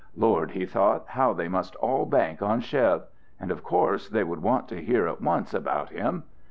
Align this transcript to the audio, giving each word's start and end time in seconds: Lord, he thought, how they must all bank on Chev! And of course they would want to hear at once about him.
Lord, 0.15 0.49
he 0.49 0.65
thought, 0.65 1.05
how 1.09 1.31
they 1.31 1.47
must 1.47 1.75
all 1.75 2.07
bank 2.07 2.41
on 2.41 2.59
Chev! 2.59 3.03
And 3.39 3.51
of 3.51 3.63
course 3.63 4.09
they 4.09 4.23
would 4.23 4.41
want 4.41 4.67
to 4.69 4.81
hear 4.81 5.07
at 5.07 5.21
once 5.21 5.53
about 5.53 5.89
him. 5.89 6.23